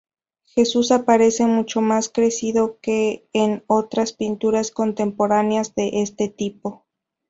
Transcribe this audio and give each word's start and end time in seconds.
Jesús 0.45 0.91
aparece 0.91 1.45
mucho 1.45 1.79
más 1.79 2.09
crecido 2.09 2.79
que 2.81 3.27
en 3.33 3.63
otras 3.67 4.13
pinturas 4.13 4.71
contemporáneas 4.71 5.75
de 5.75 6.01
este 6.01 6.27
tipo. 6.27 6.87